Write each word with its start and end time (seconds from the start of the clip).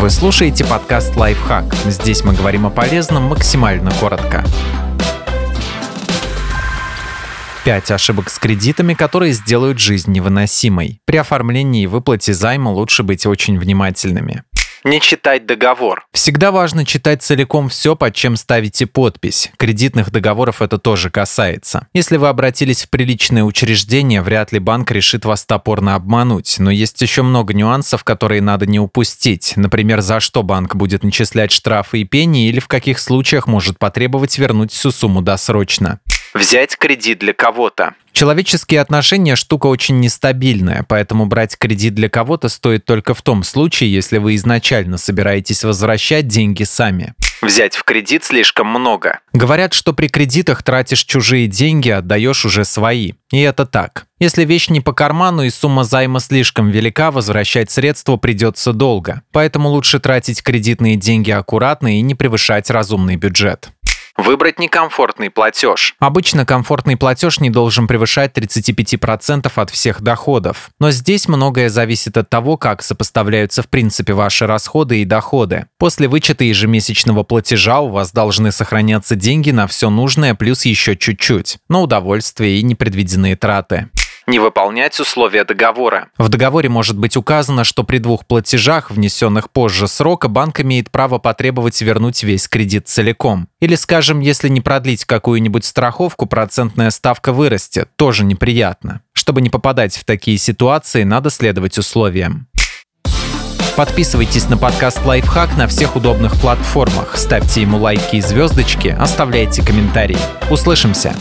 Вы 0.00 0.10
слушаете 0.10 0.64
подкаст 0.64 1.16
«Лайфхак». 1.16 1.74
Здесь 1.86 2.22
мы 2.22 2.32
говорим 2.32 2.66
о 2.66 2.70
полезном 2.70 3.24
максимально 3.24 3.90
коротко. 3.98 4.44
Пять 7.64 7.90
ошибок 7.90 8.30
с 8.30 8.38
кредитами, 8.38 8.94
которые 8.94 9.32
сделают 9.32 9.80
жизнь 9.80 10.12
невыносимой. 10.12 11.00
При 11.04 11.16
оформлении 11.16 11.82
и 11.82 11.86
выплате 11.88 12.32
займа 12.32 12.68
лучше 12.68 13.02
быть 13.02 13.26
очень 13.26 13.58
внимательными. 13.58 14.44
Не 14.84 15.00
читать 15.00 15.46
договор. 15.46 16.06
Всегда 16.12 16.52
важно 16.52 16.84
читать 16.84 17.22
целиком 17.22 17.68
все, 17.68 17.96
под 17.96 18.14
чем 18.14 18.36
ставите 18.36 18.86
подпись. 18.86 19.50
Кредитных 19.56 20.10
договоров 20.10 20.62
это 20.62 20.78
тоже 20.78 21.10
касается. 21.10 21.88
Если 21.92 22.16
вы 22.16 22.28
обратились 22.28 22.84
в 22.84 22.90
приличное 22.90 23.42
учреждение, 23.42 24.22
вряд 24.22 24.52
ли 24.52 24.58
банк 24.58 24.90
решит 24.90 25.24
вас 25.24 25.44
топорно 25.44 25.94
обмануть. 25.94 26.56
Но 26.58 26.70
есть 26.70 27.00
еще 27.02 27.22
много 27.22 27.54
нюансов, 27.54 28.04
которые 28.04 28.40
надо 28.40 28.66
не 28.66 28.78
упустить. 28.78 29.54
Например, 29.56 30.00
за 30.00 30.20
что 30.20 30.42
банк 30.42 30.76
будет 30.76 31.02
начислять 31.02 31.50
штрафы 31.50 32.00
и 32.00 32.04
пени 32.04 32.48
или 32.48 32.60
в 32.60 32.68
каких 32.68 32.98
случаях 32.98 33.46
может 33.46 33.78
потребовать 33.78 34.38
вернуть 34.38 34.72
всю 34.72 34.90
сумму 34.90 35.22
досрочно. 35.22 36.00
Взять 36.34 36.76
кредит 36.76 37.18
для 37.18 37.32
кого-то. 37.32 37.94
Человеческие 38.12 38.80
отношения– 38.80 39.36
штука 39.36 39.66
очень 39.66 40.00
нестабильная, 40.00 40.84
поэтому 40.88 41.26
брать 41.26 41.56
кредит 41.56 41.94
для 41.94 42.08
кого-то 42.08 42.48
стоит 42.48 42.84
только 42.84 43.14
в 43.14 43.22
том 43.22 43.44
случае, 43.44 43.92
если 43.92 44.18
вы 44.18 44.34
изначально 44.34 44.98
собираетесь 44.98 45.62
возвращать 45.62 46.26
деньги 46.26 46.64
сами. 46.64 47.14
Взять 47.40 47.76
в 47.76 47.84
кредит 47.84 48.24
слишком 48.24 48.66
много. 48.66 49.20
Говорят, 49.32 49.72
что 49.72 49.92
при 49.92 50.08
кредитах 50.08 50.64
тратишь 50.64 51.04
чужие 51.04 51.46
деньги, 51.46 51.90
отдаешь 51.90 52.44
уже 52.44 52.64
свои. 52.64 53.12
И 53.30 53.40
это 53.40 53.64
так. 53.64 54.06
Если 54.18 54.44
вещь 54.44 54.68
не 54.68 54.80
по 54.80 54.92
карману 54.92 55.42
и 55.42 55.50
сумма 55.50 55.84
займа 55.84 56.18
слишком 56.18 56.70
велика, 56.70 57.12
возвращать 57.12 57.70
средства 57.70 58.16
придется 58.16 58.72
долго. 58.72 59.22
Поэтому 59.30 59.68
лучше 59.68 60.00
тратить 60.00 60.42
кредитные 60.42 60.96
деньги 60.96 61.30
аккуратно 61.30 61.96
и 61.96 62.00
не 62.00 62.16
превышать 62.16 62.68
разумный 62.70 63.14
бюджет. 63.14 63.68
Выбрать 64.28 64.58
некомфортный 64.58 65.30
платеж. 65.30 65.94
Обычно 66.00 66.44
комфортный 66.44 66.98
платеж 66.98 67.40
не 67.40 67.48
должен 67.48 67.86
превышать 67.86 68.36
35% 68.36 69.50
от 69.54 69.70
всех 69.70 70.02
доходов. 70.02 70.68
Но 70.78 70.90
здесь 70.90 71.28
многое 71.28 71.70
зависит 71.70 72.18
от 72.18 72.28
того, 72.28 72.58
как 72.58 72.82
сопоставляются 72.82 73.62
в 73.62 73.68
принципе 73.70 74.12
ваши 74.12 74.46
расходы 74.46 75.00
и 75.00 75.06
доходы. 75.06 75.64
После 75.78 76.08
вычета 76.08 76.44
ежемесячного 76.44 77.22
платежа 77.22 77.80
у 77.80 77.88
вас 77.88 78.12
должны 78.12 78.52
сохраняться 78.52 79.16
деньги 79.16 79.50
на 79.50 79.66
все 79.66 79.88
нужное 79.88 80.34
плюс 80.34 80.66
еще 80.66 80.94
чуть-чуть. 80.94 81.56
На 81.70 81.80
удовольствие 81.80 82.58
и 82.58 82.62
непредвиденные 82.62 83.34
траты 83.34 83.88
не 84.28 84.38
выполнять 84.38 84.98
условия 85.00 85.44
договора. 85.44 86.08
В 86.18 86.28
договоре 86.28 86.68
может 86.68 86.96
быть 86.98 87.16
указано, 87.16 87.64
что 87.64 87.82
при 87.82 87.98
двух 87.98 88.26
платежах, 88.26 88.90
внесенных 88.90 89.50
позже 89.50 89.88
срока, 89.88 90.28
банк 90.28 90.60
имеет 90.60 90.90
право 90.90 91.18
потребовать 91.18 91.80
вернуть 91.80 92.22
весь 92.22 92.46
кредит 92.46 92.86
целиком. 92.86 93.48
Или, 93.60 93.74
скажем, 93.74 94.20
если 94.20 94.48
не 94.48 94.60
продлить 94.60 95.04
какую-нибудь 95.04 95.64
страховку, 95.64 96.26
процентная 96.26 96.90
ставка 96.90 97.32
вырастет. 97.32 97.88
Тоже 97.96 98.24
неприятно. 98.24 99.00
Чтобы 99.12 99.40
не 99.40 99.50
попадать 99.50 99.96
в 99.96 100.04
такие 100.04 100.38
ситуации, 100.38 101.02
надо 101.02 101.30
следовать 101.30 101.78
условиям. 101.78 102.46
Подписывайтесь 103.76 104.48
на 104.48 104.58
подкаст 104.58 105.06
«Лайфхак» 105.06 105.56
на 105.56 105.68
всех 105.68 105.94
удобных 105.94 106.40
платформах, 106.40 107.16
ставьте 107.16 107.62
ему 107.62 107.78
лайки 107.78 108.16
и 108.16 108.20
звездочки, 108.20 108.88
оставляйте 108.88 109.64
комментарии. 109.64 110.18
Услышимся! 110.50 111.14